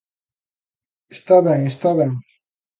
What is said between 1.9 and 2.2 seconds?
ben.